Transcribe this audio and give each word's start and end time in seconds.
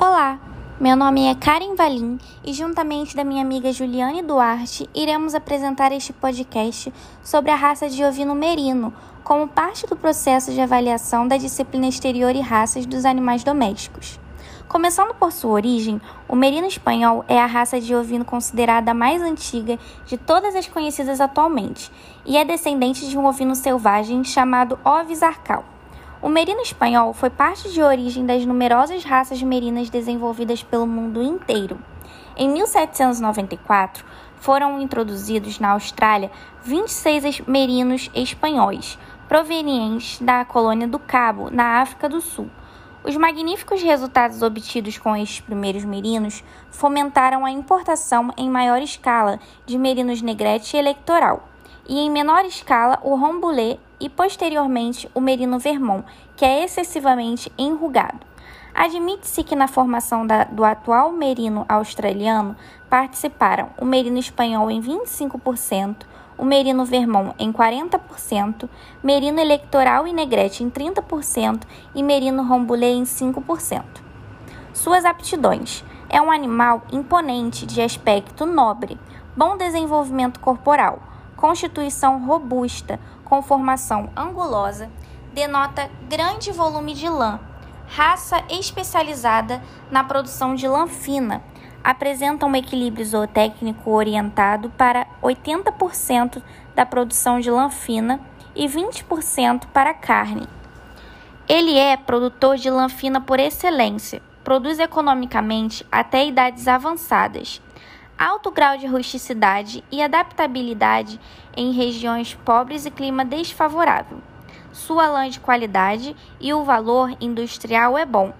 Olá, 0.00 0.38
meu 0.78 0.94
nome 0.94 1.26
é 1.26 1.34
Karen 1.34 1.74
Valim 1.74 2.20
e, 2.44 2.52
juntamente 2.52 3.16
da 3.16 3.24
minha 3.24 3.42
amiga 3.42 3.72
Juliane 3.72 4.22
Duarte, 4.22 4.88
iremos 4.94 5.34
apresentar 5.34 5.90
este 5.90 6.12
podcast 6.12 6.94
sobre 7.20 7.50
a 7.50 7.56
raça 7.56 7.88
de 7.88 8.04
ovino 8.04 8.32
merino, 8.32 8.94
como 9.24 9.48
parte 9.48 9.88
do 9.88 9.96
processo 9.96 10.52
de 10.52 10.60
avaliação 10.60 11.26
da 11.26 11.36
disciplina 11.36 11.88
exterior 11.88 12.36
e 12.36 12.40
raças 12.40 12.86
dos 12.86 13.04
animais 13.04 13.42
domésticos. 13.42 14.20
Começando 14.68 15.14
por 15.14 15.32
sua 15.32 15.50
origem, 15.50 16.00
o 16.28 16.36
merino 16.36 16.68
espanhol 16.68 17.24
é 17.26 17.40
a 17.40 17.46
raça 17.46 17.80
de 17.80 17.92
ovino 17.92 18.24
considerada 18.24 18.92
a 18.92 18.94
mais 18.94 19.20
antiga 19.20 19.80
de 20.06 20.16
todas 20.16 20.54
as 20.54 20.68
conhecidas 20.68 21.20
atualmente 21.20 21.90
e 22.24 22.36
é 22.36 22.44
descendente 22.44 23.08
de 23.08 23.18
um 23.18 23.26
ovino 23.26 23.56
selvagem 23.56 24.22
chamado 24.22 24.78
Ovis 24.84 25.24
arcal. 25.24 25.64
O 26.20 26.28
merino 26.28 26.60
espanhol 26.62 27.12
foi 27.12 27.30
parte 27.30 27.70
de 27.70 27.80
origem 27.80 28.26
das 28.26 28.44
numerosas 28.44 29.04
raças 29.04 29.40
merinas 29.40 29.88
desenvolvidas 29.88 30.64
pelo 30.64 30.84
mundo 30.84 31.22
inteiro. 31.22 31.78
Em 32.36 32.48
1794, 32.50 34.04
foram 34.34 34.80
introduzidos 34.80 35.60
na 35.60 35.70
Austrália 35.70 36.28
26 36.64 37.42
merinos 37.42 38.10
espanhóis, 38.12 38.98
provenientes 39.28 40.18
da 40.20 40.44
colônia 40.44 40.88
do 40.88 40.98
Cabo, 40.98 41.50
na 41.52 41.80
África 41.80 42.08
do 42.08 42.20
Sul. 42.20 42.50
Os 43.04 43.16
magníficos 43.16 43.80
resultados 43.80 44.42
obtidos 44.42 44.98
com 44.98 45.14
estes 45.14 45.38
primeiros 45.38 45.84
merinos 45.84 46.42
fomentaram 46.68 47.46
a 47.46 47.50
importação 47.52 48.32
em 48.36 48.50
maior 48.50 48.82
escala 48.82 49.38
de 49.64 49.78
merinos 49.78 50.20
negrete 50.20 50.76
e 50.76 50.80
eleitoral 50.80 51.48
e 51.88 51.98
em 51.98 52.10
menor 52.10 52.44
escala 52.44 52.98
o 53.02 53.16
rombulé 53.16 53.78
e 53.98 54.08
posteriormente 54.08 55.10
o 55.14 55.20
merino 55.20 55.58
vermont, 55.58 56.04
que 56.36 56.44
é 56.44 56.62
excessivamente 56.62 57.50
enrugado. 57.56 58.20
Admite-se 58.74 59.42
que 59.42 59.56
na 59.56 59.66
formação 59.66 60.26
da, 60.26 60.44
do 60.44 60.64
atual 60.64 61.10
merino 61.10 61.64
australiano 61.68 62.54
participaram 62.88 63.70
o 63.80 63.84
merino 63.84 64.18
espanhol 64.18 64.70
em 64.70 64.80
25%, 64.80 66.06
o 66.36 66.44
merino 66.44 66.84
vermont 66.84 67.34
em 67.38 67.52
40%, 67.52 68.68
merino 69.02 69.40
eleitoral 69.40 70.06
e 70.06 70.12
negrete 70.12 70.62
em 70.62 70.70
30% 70.70 71.62
e 71.94 72.02
merino 72.02 72.44
rombulé 72.44 72.90
em 72.90 73.02
5%. 73.02 73.82
Suas 74.72 75.04
aptidões: 75.04 75.82
é 76.08 76.22
um 76.22 76.30
animal 76.30 76.82
imponente 76.92 77.66
de 77.66 77.82
aspecto 77.82 78.46
nobre, 78.46 78.96
bom 79.36 79.56
desenvolvimento 79.56 80.38
corporal, 80.38 81.02
constituição 81.38 82.26
robusta, 82.26 82.98
com 83.24 83.40
formação 83.40 84.10
angulosa, 84.16 84.90
denota 85.32 85.88
grande 86.08 86.50
volume 86.50 86.94
de 86.94 87.08
lã, 87.08 87.38
raça 87.86 88.42
especializada 88.50 89.62
na 89.88 90.02
produção 90.02 90.54
de 90.56 90.66
lã 90.66 90.88
fina, 90.88 91.42
apresenta 91.82 92.44
um 92.44 92.56
equilíbrio 92.56 93.06
zootécnico 93.06 93.90
orientado 93.90 94.68
para 94.70 95.06
80% 95.22 96.42
da 96.74 96.84
produção 96.84 97.38
de 97.38 97.50
lã 97.50 97.70
fina 97.70 98.20
e 98.54 98.66
20% 98.66 99.66
para 99.72 99.94
carne. 99.94 100.46
Ele 101.48 101.78
é 101.78 101.96
produtor 101.96 102.56
de 102.56 102.68
lã 102.68 102.88
fina 102.88 103.20
por 103.20 103.38
excelência, 103.38 104.20
produz 104.42 104.80
economicamente 104.80 105.86
até 105.90 106.26
idades 106.26 106.66
avançadas 106.66 107.62
alto 108.18 108.50
grau 108.50 108.76
de 108.76 108.86
rusticidade 108.86 109.84
e 109.92 110.02
adaptabilidade 110.02 111.20
em 111.56 111.72
regiões 111.72 112.34
pobres 112.34 112.84
e 112.84 112.90
clima 112.90 113.24
desfavorável. 113.24 114.18
Sua 114.72 115.08
lã 115.08 115.28
de 115.28 115.38
qualidade 115.38 116.16
e 116.40 116.52
o 116.52 116.64
valor 116.64 117.16
industrial 117.20 117.96
é 117.96 118.04
bom. 118.04 118.34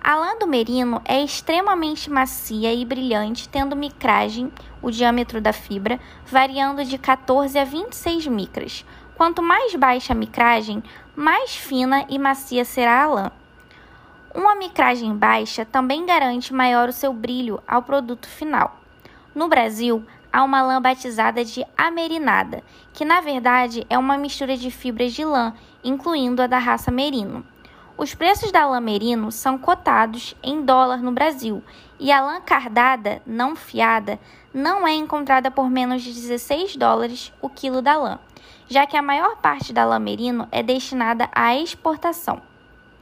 A 0.00 0.14
lã 0.14 0.38
do 0.38 0.46
merino 0.46 1.02
é 1.04 1.20
extremamente 1.20 2.08
macia 2.08 2.72
e 2.72 2.84
brilhante, 2.84 3.48
tendo 3.48 3.74
micragem, 3.74 4.52
o 4.80 4.88
diâmetro 4.88 5.40
da 5.40 5.52
fibra, 5.52 5.98
variando 6.24 6.84
de 6.84 6.96
14 6.96 7.58
a 7.58 7.64
26 7.64 8.28
micras. 8.28 8.84
Quanto 9.16 9.42
mais 9.42 9.74
baixa 9.74 10.12
a 10.12 10.16
micragem, 10.16 10.80
mais 11.16 11.56
fina 11.56 12.06
e 12.08 12.20
macia 12.20 12.64
será 12.64 13.02
a 13.02 13.06
lã. 13.08 13.32
Uma 14.36 14.54
micragem 14.54 15.16
baixa 15.16 15.64
também 15.64 16.04
garante 16.04 16.52
maior 16.52 16.90
o 16.90 16.92
seu 16.92 17.10
brilho 17.10 17.58
ao 17.66 17.82
produto 17.82 18.28
final. 18.28 18.78
No 19.34 19.48
Brasil, 19.48 20.04
há 20.30 20.44
uma 20.44 20.60
lã 20.60 20.78
batizada 20.78 21.42
de 21.42 21.64
amerinada, 21.74 22.62
que 22.92 23.02
na 23.02 23.22
verdade 23.22 23.86
é 23.88 23.96
uma 23.96 24.18
mistura 24.18 24.54
de 24.54 24.70
fibras 24.70 25.14
de 25.14 25.24
lã, 25.24 25.54
incluindo 25.82 26.42
a 26.42 26.46
da 26.46 26.58
raça 26.58 26.90
merino. 26.90 27.46
Os 27.96 28.14
preços 28.14 28.52
da 28.52 28.66
lã 28.66 28.78
merino 28.78 29.32
são 29.32 29.56
cotados 29.56 30.36
em 30.42 30.62
dólar 30.62 30.98
no 30.98 31.12
Brasil 31.12 31.64
e 31.98 32.12
a 32.12 32.20
lã 32.20 32.38
cardada, 32.42 33.22
não 33.26 33.56
fiada, 33.56 34.20
não 34.52 34.86
é 34.86 34.92
encontrada 34.92 35.50
por 35.50 35.70
menos 35.70 36.02
de 36.02 36.12
16 36.12 36.76
dólares 36.76 37.32
o 37.40 37.48
quilo 37.48 37.80
da 37.80 37.96
lã, 37.96 38.18
já 38.68 38.86
que 38.86 38.98
a 38.98 39.02
maior 39.02 39.38
parte 39.38 39.72
da 39.72 39.86
lã 39.86 39.98
merino 39.98 40.46
é 40.52 40.62
destinada 40.62 41.26
à 41.34 41.56
exportação. 41.56 42.42